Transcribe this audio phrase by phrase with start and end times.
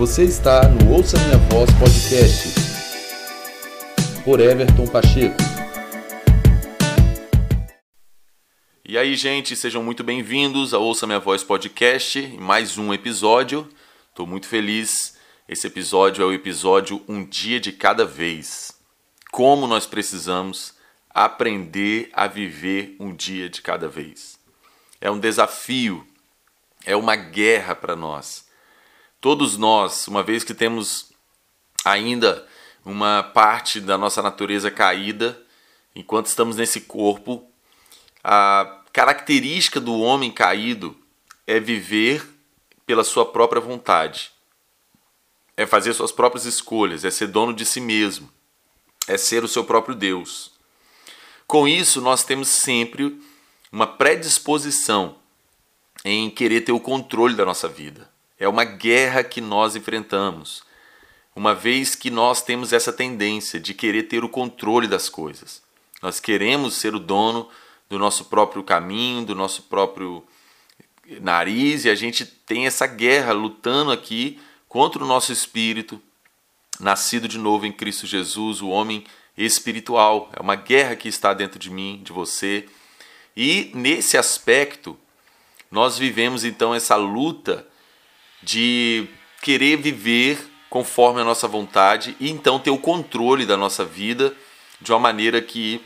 [0.00, 2.54] Você está no Ouça Minha Voz Podcast
[4.24, 5.36] por Everton Pacheco.
[8.82, 13.68] E aí, gente, sejam muito bem-vindos ao Ouça Minha Voz Podcast, mais um episódio.
[14.08, 15.18] Estou muito feliz.
[15.46, 18.72] Esse episódio é o episódio Um Dia de Cada Vez.
[19.30, 20.72] Como nós precisamos
[21.10, 24.38] aprender a viver um dia de cada vez.
[24.98, 26.06] É um desafio,
[26.86, 28.48] é uma guerra para nós.
[29.20, 31.12] Todos nós, uma vez que temos
[31.84, 32.46] ainda
[32.84, 35.38] uma parte da nossa natureza caída,
[35.94, 37.46] enquanto estamos nesse corpo,
[38.24, 40.96] a característica do homem caído
[41.46, 42.26] é viver
[42.86, 44.32] pela sua própria vontade,
[45.54, 48.30] é fazer suas próprias escolhas, é ser dono de si mesmo,
[49.06, 50.52] é ser o seu próprio Deus.
[51.46, 53.20] Com isso, nós temos sempre
[53.70, 55.16] uma predisposição
[56.04, 58.08] em querer ter o controle da nossa vida.
[58.40, 60.62] É uma guerra que nós enfrentamos,
[61.36, 65.62] uma vez que nós temos essa tendência de querer ter o controle das coisas.
[66.02, 67.50] Nós queremos ser o dono
[67.90, 70.24] do nosso próprio caminho, do nosso próprio
[71.20, 76.00] nariz, e a gente tem essa guerra lutando aqui contra o nosso espírito,
[76.78, 79.04] nascido de novo em Cristo Jesus, o homem
[79.36, 80.30] espiritual.
[80.34, 82.66] É uma guerra que está dentro de mim, de você.
[83.36, 84.98] E nesse aspecto,
[85.70, 87.68] nós vivemos então essa luta
[88.42, 89.06] de
[89.42, 90.38] querer viver
[90.68, 94.34] conforme a nossa vontade e então ter o controle da nossa vida
[94.80, 95.80] de uma maneira que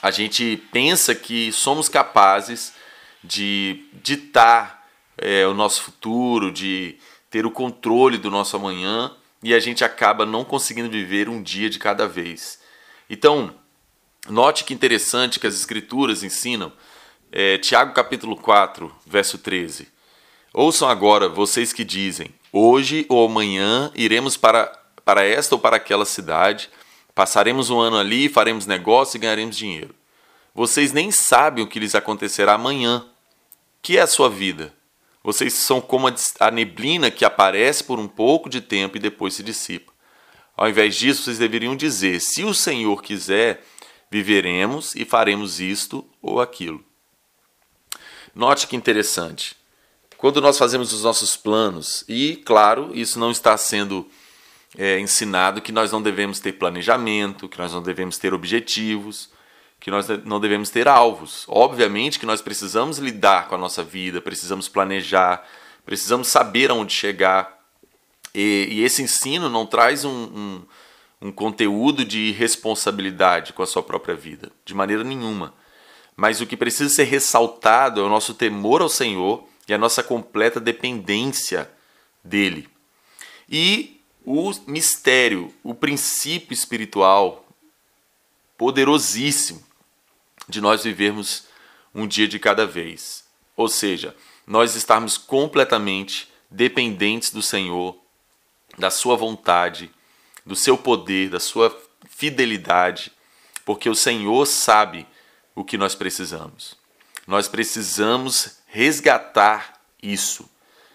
[0.00, 2.74] a gente pensa que somos capazes
[3.22, 6.96] de ditar é, o nosso futuro, de
[7.30, 9.10] ter o controle do nosso amanhã
[9.42, 12.60] e a gente acaba não conseguindo viver um dia de cada vez.
[13.08, 13.54] Então,
[14.28, 16.72] note que interessante que as Escrituras ensinam,
[17.32, 19.88] é, Tiago capítulo 4, verso 13.
[20.56, 24.66] Ouçam agora vocês que dizem: Hoje ou amanhã iremos para,
[25.04, 26.70] para esta ou para aquela cidade,
[27.12, 29.92] passaremos um ano ali, faremos negócio e ganharemos dinheiro.
[30.54, 33.04] Vocês nem sabem o que lhes acontecerá amanhã.
[33.82, 34.72] Que é a sua vida?
[35.24, 36.06] Vocês são como
[36.38, 39.92] a neblina que aparece por um pouco de tempo e depois se dissipa.
[40.56, 43.64] Ao invés disso, vocês deveriam dizer: se o Senhor quiser,
[44.08, 46.84] viveremos e faremos isto ou aquilo.
[48.32, 49.63] Note que interessante.
[50.24, 54.08] Quando nós fazemos os nossos planos, e claro, isso não está sendo
[54.74, 59.28] é, ensinado que nós não devemos ter planejamento, que nós não devemos ter objetivos,
[59.78, 61.44] que nós não devemos ter alvos.
[61.46, 65.46] Obviamente que nós precisamos lidar com a nossa vida, precisamos planejar,
[65.84, 67.62] precisamos saber aonde chegar.
[68.34, 70.62] E, e esse ensino não traz um, um,
[71.20, 75.52] um conteúdo de responsabilidade com a sua própria vida, de maneira nenhuma.
[76.16, 80.02] Mas o que precisa ser ressaltado é o nosso temor ao Senhor e a nossa
[80.02, 81.70] completa dependência
[82.22, 82.68] dele.
[83.48, 87.46] E o mistério, o princípio espiritual
[88.56, 89.62] poderosíssimo
[90.48, 91.46] de nós vivermos
[91.94, 93.24] um dia de cada vez.
[93.56, 94.14] Ou seja,
[94.46, 97.96] nós estarmos completamente dependentes do Senhor,
[98.78, 99.90] da Sua vontade,
[100.44, 101.76] do Seu poder, da Sua
[102.08, 103.12] fidelidade,
[103.64, 105.06] porque o Senhor sabe
[105.54, 106.76] o que nós precisamos.
[107.26, 110.50] Nós precisamos resgatar isso,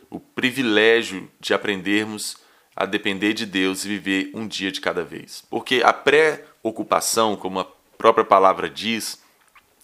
[0.09, 2.35] o privilégio de aprendermos
[2.75, 5.45] a depender de Deus e viver um dia de cada vez.
[5.50, 7.67] Porque a pré-ocupação, como a
[7.97, 9.22] própria palavra diz,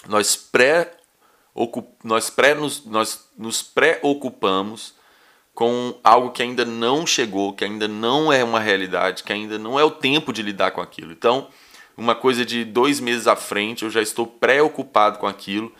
[0.09, 0.91] nós pré
[2.03, 4.93] nós, pré nos, nós nos preocupamos
[5.53, 9.79] com algo que ainda não chegou, que ainda não é uma realidade, que ainda não
[9.79, 11.13] é o tempo de lidar com aquilo.
[11.13, 11.47] Então,
[11.95, 15.73] uma coisa de dois meses à frente, eu já estou preocupado com aquilo,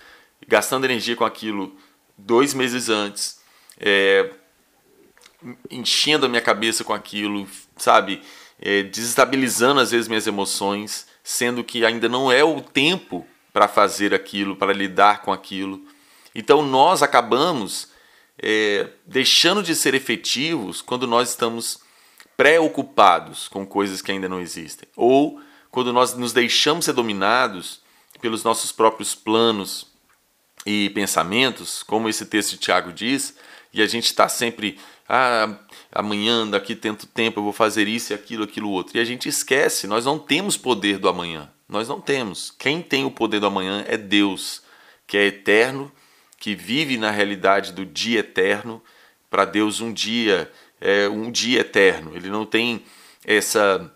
[0.48, 1.76] gastando energia com aquilo
[2.18, 3.40] dois meses antes,
[3.80, 4.32] é,
[5.70, 8.22] enchendo a minha cabeça com aquilo, sabe?
[8.60, 14.14] É, desestabilizando às vezes minhas emoções, sendo que ainda não é o tempo para fazer
[14.14, 15.82] aquilo, para lidar com aquilo.
[16.34, 17.90] Então nós acabamos
[18.42, 21.80] é, deixando de ser efetivos quando nós estamos
[22.36, 25.40] preocupados com coisas que ainda não existem, ou
[25.72, 27.82] quando nós nos deixamos ser dominados
[28.22, 29.88] pelos nossos próprios planos,
[30.66, 33.36] e pensamentos, como esse texto de Tiago diz,
[33.74, 35.54] e a gente está sempre, ah,
[35.92, 38.98] amanhã, daqui tanto tempo eu vou fazer isso e aquilo, aquilo outro.
[38.98, 41.50] E a gente esquece, nós não temos poder do amanhã.
[41.68, 42.52] Nós não temos.
[42.58, 44.62] Quem tem o poder do amanhã é Deus,
[45.08, 45.92] que é eterno,
[46.40, 48.82] que vive na realidade do dia eterno.
[49.30, 52.16] Para Deus, um dia é um dia eterno.
[52.16, 52.84] Ele não tem
[53.26, 53.92] essa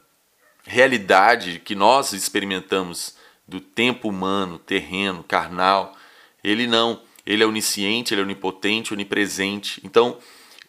[0.65, 3.15] realidade que nós experimentamos
[3.47, 5.95] do tempo humano, terreno, carnal.
[6.43, 7.01] Ele não.
[7.25, 9.79] Ele é onisciente, ele é onipotente, onipresente.
[9.83, 10.17] Então,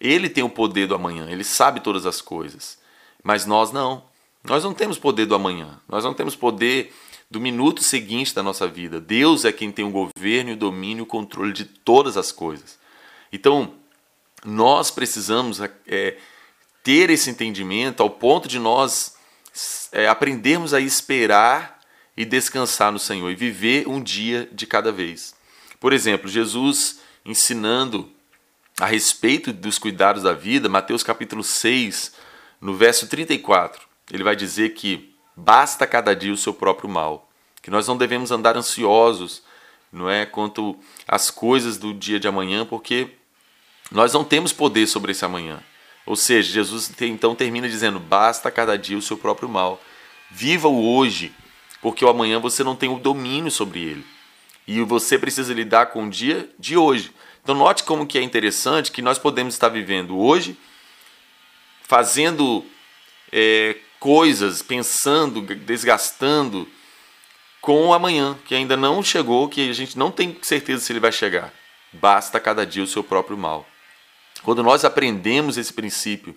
[0.00, 2.78] Ele tem o poder do amanhã, ele sabe todas as coisas.
[3.22, 4.04] Mas nós não.
[4.42, 5.78] Nós não temos poder do amanhã.
[5.88, 6.92] Nós não temos poder
[7.30, 9.00] do minuto seguinte da nossa vida.
[9.00, 12.78] Deus é quem tem o governo, o domínio, o controle de todas as coisas.
[13.32, 13.74] Então,
[14.44, 16.16] nós precisamos é,
[16.82, 19.14] ter esse entendimento ao ponto de nós
[19.92, 21.78] é, aprendermos a esperar
[22.16, 25.34] e descansar no Senhor e viver um dia de cada vez.
[25.80, 28.12] Por exemplo, Jesus ensinando
[28.78, 32.12] a respeito dos cuidados da vida, Mateus capítulo 6,
[32.60, 33.80] no verso 34,
[34.12, 37.30] ele vai dizer que basta cada dia o seu próprio mal,
[37.62, 39.42] que nós não devemos andar ansiosos,
[39.90, 40.78] não é, quanto
[41.08, 43.08] às coisas do dia de amanhã, porque
[43.90, 45.62] nós não temos poder sobre esse amanhã.
[46.04, 49.80] Ou seja, Jesus então termina dizendo: basta cada dia o seu próprio mal.
[50.30, 51.34] Viva o hoje,
[51.80, 54.19] porque o amanhã você não tem o domínio sobre ele.
[54.70, 57.12] E você precisa lidar com o dia de hoje.
[57.42, 60.56] Então note como que é interessante que nós podemos estar vivendo hoje,
[61.82, 62.64] fazendo
[63.32, 66.68] é, coisas, pensando, desgastando
[67.60, 71.00] com o amanhã, que ainda não chegou, que a gente não tem certeza se ele
[71.00, 71.52] vai chegar.
[71.92, 73.66] Basta cada dia o seu próprio mal.
[74.44, 76.32] Quando nós aprendemos esse princípio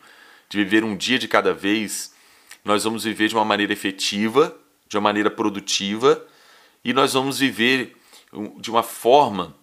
[0.49, 2.15] de viver um dia de cada vez,
[2.65, 4.57] nós vamos viver de uma maneira efetiva,
[4.89, 6.25] de uma maneira produtiva,
[6.83, 7.95] e nós vamos viver
[8.59, 9.55] de uma forma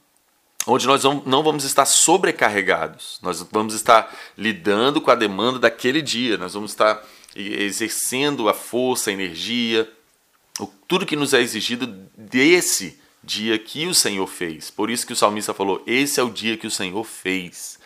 [0.67, 6.37] onde nós não vamos estar sobrecarregados, nós vamos estar lidando com a demanda daquele dia,
[6.37, 7.03] nós vamos estar
[7.35, 9.91] exercendo a força, a energia,
[10.87, 11.87] tudo que nos é exigido
[12.17, 14.71] desse dia que o Senhor fez.
[14.71, 17.79] Por isso que o salmista falou: Esse é o dia que o Senhor fez.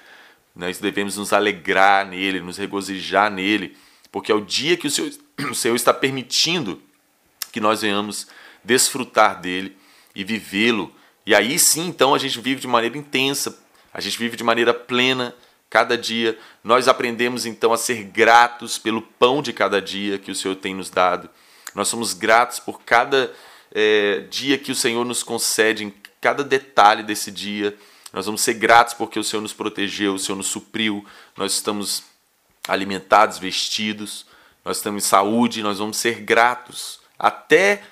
[0.55, 3.77] Nós devemos nos alegrar nele, nos regozijar nele,
[4.11, 5.11] porque é o dia que o Senhor,
[5.51, 6.81] o Senhor está permitindo
[7.53, 8.27] que nós venhamos
[8.65, 9.77] desfrutar dele
[10.15, 10.95] e vivê-lo.
[11.27, 13.59] E aí sim, então, a gente vive de maneira intensa,
[13.93, 15.35] a gente vive de maneira plena
[15.71, 16.39] cada dia.
[16.63, 20.75] Nós aprendemos então a ser gratos pelo pão de cada dia que o Senhor tem
[20.75, 21.29] nos dado.
[21.75, 23.33] Nós somos gratos por cada
[23.75, 27.77] é, dia que o Senhor nos concede, em cada detalhe desse dia.
[28.13, 31.05] Nós vamos ser gratos porque o Senhor nos protegeu, o Senhor nos supriu,
[31.37, 32.05] nós estamos
[32.69, 34.25] alimentados, vestidos,
[34.65, 37.01] nós estamos em saúde, nós vamos ser gratos.
[37.19, 37.83] Até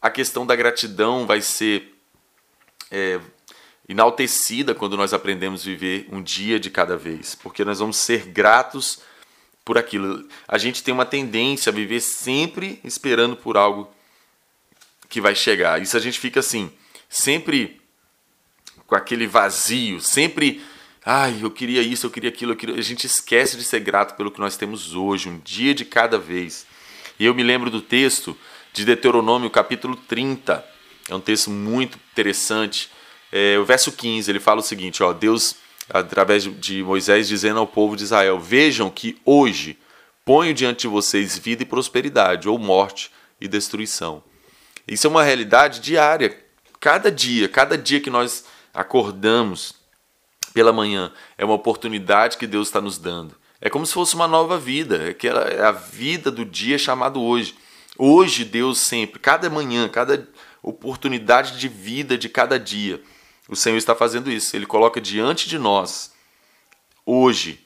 [0.00, 1.94] a questão da gratidão vai ser
[2.90, 3.20] é,
[3.88, 8.26] enaltecida quando nós aprendemos a viver um dia de cada vez, porque nós vamos ser
[8.26, 9.00] gratos
[9.64, 10.26] por aquilo.
[10.48, 13.92] A gente tem uma tendência a viver sempre esperando por algo
[15.08, 15.82] que vai chegar.
[15.82, 16.72] Isso a gente fica assim,
[17.08, 17.80] sempre
[18.86, 20.62] com aquele vazio, sempre,
[21.04, 22.76] ai, eu queria isso, eu queria aquilo, eu queria...
[22.76, 26.18] a gente esquece de ser grato pelo que nós temos hoje, um dia de cada
[26.18, 26.66] vez.
[27.18, 28.36] E eu me lembro do texto
[28.72, 30.64] de Deuteronômio, capítulo 30.
[31.08, 32.90] É um texto muito interessante.
[33.32, 35.56] É, o verso 15, ele fala o seguinte, ó, Deus
[35.88, 39.78] através de Moisés dizendo ao povo de Israel: "Vejam que hoje
[40.24, 44.22] ponho diante de vocês vida e prosperidade, ou morte e destruição".
[44.86, 46.36] Isso é uma realidade diária.
[46.78, 49.74] Cada dia, cada dia que nós acordamos
[50.54, 53.36] pela manhã, é uma oportunidade que Deus está nos dando.
[53.60, 55.26] É como se fosse uma nova vida, é,
[55.56, 57.54] é a vida do dia chamado hoje.
[58.02, 60.26] Hoje, Deus sempre, cada manhã, cada
[60.62, 62.98] oportunidade de vida de cada dia,
[63.46, 64.56] o Senhor está fazendo isso.
[64.56, 66.10] Ele coloca diante de nós,
[67.04, 67.62] hoje,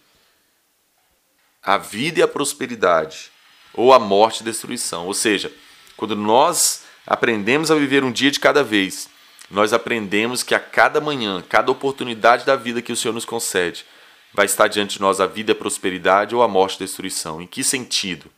[1.62, 3.30] a vida e a prosperidade,
[3.72, 5.06] ou a morte e destruição.
[5.06, 5.52] Ou seja,
[5.96, 9.08] quando nós aprendemos a viver um dia de cada vez,
[9.48, 13.86] nós aprendemos que a cada manhã, cada oportunidade da vida que o Senhor nos concede,
[14.32, 17.40] vai estar diante de nós a vida, a prosperidade ou a morte e a destruição.
[17.40, 18.28] Em que sentido?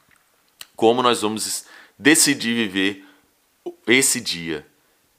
[0.77, 1.65] Como nós vamos
[1.99, 3.05] decidir viver
[3.87, 4.67] esse dia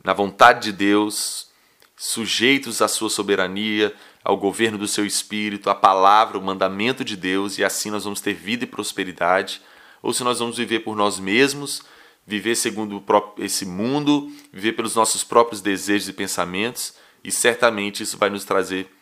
[0.04, 1.50] na vontade de Deus,
[1.96, 3.94] sujeitos à sua soberania,
[4.24, 8.22] ao governo do seu espírito, à palavra, o mandamento de Deus, e assim nós vamos
[8.22, 9.62] ter vida e prosperidade,
[10.02, 11.84] ou se nós vamos viver por nós mesmos
[12.28, 13.02] viver segundo
[13.38, 16.94] esse mundo, viver pelos nossos próprios desejos e pensamentos,
[17.24, 18.94] e certamente isso vai nos trazer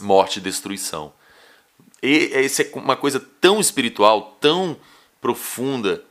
[0.00, 1.12] morte e destruição.
[2.02, 4.76] E essa é uma coisa tão espiritual, tão
[5.20, 6.04] profunda,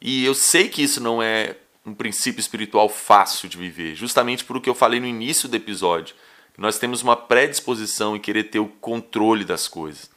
[0.00, 4.56] e eu sei que isso não é um princípio espiritual fácil de viver, justamente por
[4.56, 6.14] o que eu falei no início do episódio.
[6.58, 10.10] Nós temos uma predisposição em querer ter o controle das coisas.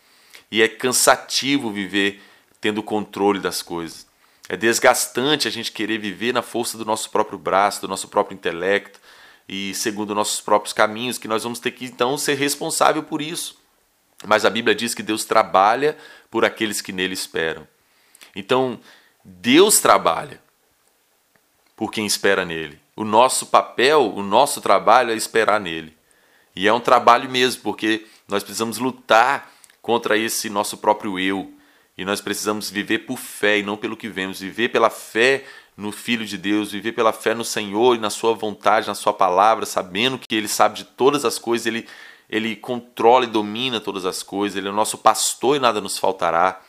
[0.50, 2.22] E é cansativo viver
[2.62, 4.08] tendo o controle das coisas.
[4.48, 8.36] É desgastante a gente querer viver na força do nosso próprio braço, do nosso próprio
[8.36, 9.00] intelecto
[9.48, 13.60] e segundo nossos próprios caminhos, que nós vamos ter que então ser responsável por isso.
[14.26, 15.98] Mas a Bíblia diz que Deus trabalha
[16.32, 17.68] por aqueles que nele esperam.
[18.36, 18.80] Então,
[19.30, 20.42] Deus trabalha
[21.76, 22.80] por quem espera nele.
[22.96, 25.96] O nosso papel, o nosso trabalho é esperar nele.
[26.56, 31.54] E é um trabalho mesmo, porque nós precisamos lutar contra esse nosso próprio eu.
[31.98, 35.46] E nós precisamos viver por fé e não pelo que vemos, viver pela fé
[35.78, 39.14] no Filho de Deus, viver pela fé no Senhor e na Sua vontade, na Sua
[39.14, 41.88] palavra, sabendo que Ele sabe de todas as coisas, Ele,
[42.30, 45.98] ele controla e domina todas as coisas, Ele é o nosso pastor e nada nos
[45.98, 46.62] faltará.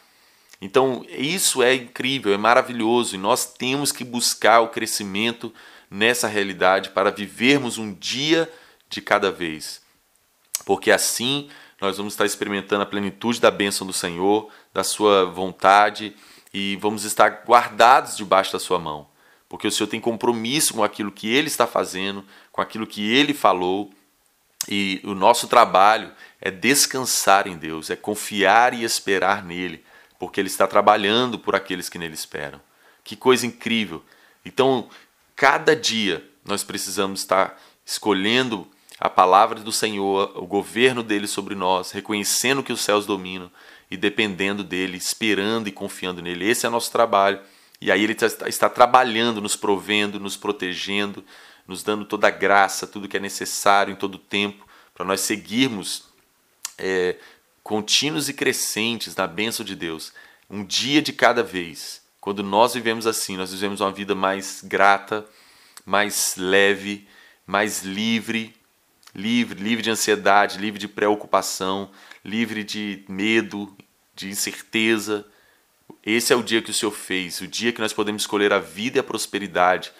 [0.60, 5.52] Então, isso é incrível, é maravilhoso e nós temos que buscar o crescimento
[5.90, 8.50] nessa realidade para vivermos um dia
[8.88, 9.80] de cada vez.
[10.64, 11.48] Porque assim
[11.80, 16.14] nós vamos estar experimentando a plenitude da bênção do Senhor, da Sua vontade
[16.52, 19.08] e vamos estar guardados debaixo da Sua mão.
[19.48, 23.32] Porque o Senhor tem compromisso com aquilo que Ele está fazendo, com aquilo que Ele
[23.32, 23.90] falou.
[24.68, 29.82] E o nosso trabalho é descansar em Deus, é confiar e esperar nele,
[30.20, 32.60] porque Ele está trabalhando por aqueles que nele esperam.
[33.02, 34.04] Que coisa incrível!
[34.44, 34.88] Então,
[35.34, 41.90] cada dia nós precisamos estar escolhendo a palavra do Senhor, o governo dele sobre nós,
[41.90, 43.50] reconhecendo que os céus dominam
[43.90, 46.46] e dependendo dele, esperando e confiando nele.
[46.48, 47.40] Esse é nosso trabalho.
[47.80, 48.14] E aí ele
[48.46, 51.24] está trabalhando, nos provendo, nos protegendo,
[51.66, 55.22] nos dando toda a graça, tudo que é necessário em todo o tempo, para nós
[55.22, 56.04] seguirmos
[56.76, 57.16] é,
[57.62, 60.12] contínuos e crescentes na bênção de Deus,
[60.48, 62.02] um dia de cada vez.
[62.20, 65.26] Quando nós vivemos assim, nós vivemos uma vida mais grata,
[65.86, 67.08] mais leve,
[67.46, 68.54] mais livre,
[69.14, 71.90] livre, livre de ansiedade, livre de preocupação,
[72.24, 73.74] livre de medo,
[74.14, 75.26] de incerteza.
[76.04, 78.58] Esse é o dia que o Senhor fez, o dia que nós podemos escolher a
[78.58, 79.92] vida e a prosperidade,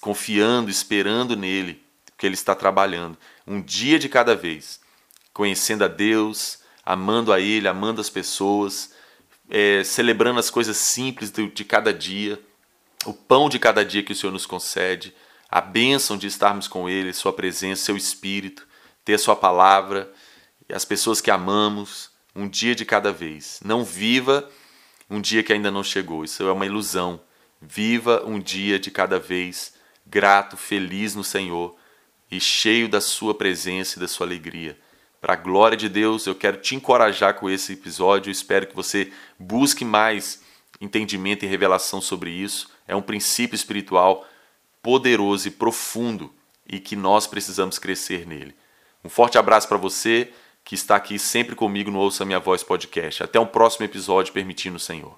[0.00, 3.16] confiando, esperando nele, porque ele está trabalhando.
[3.46, 4.80] Um dia de cada vez,
[5.32, 6.59] conhecendo a Deus,
[6.92, 8.92] amando a Ele, amando as pessoas,
[9.48, 12.40] é, celebrando as coisas simples de, de cada dia,
[13.06, 15.14] o pão de cada dia que o Senhor nos concede
[15.48, 18.66] a bênção de estarmos com Ele, Sua presença, Seu Espírito,
[19.04, 20.12] ter Sua palavra
[20.68, 23.60] e as pessoas que amamos, um dia de cada vez.
[23.64, 24.48] Não viva
[25.08, 27.20] um dia que ainda não chegou, isso é uma ilusão.
[27.62, 31.76] Viva um dia de cada vez, grato, feliz no Senhor
[32.30, 34.76] e cheio da Sua presença e da Sua alegria.
[35.20, 38.30] Para a glória de Deus, eu quero te encorajar com esse episódio.
[38.30, 40.42] Espero que você busque mais
[40.80, 42.68] entendimento e revelação sobre isso.
[42.88, 44.26] É um princípio espiritual
[44.82, 46.32] poderoso e profundo
[46.66, 48.54] e que nós precisamos crescer nele.
[49.04, 50.32] Um forte abraço para você
[50.64, 53.22] que está aqui sempre comigo no Ouça Minha Voz podcast.
[53.22, 55.16] Até um próximo episódio, permitindo o Senhor.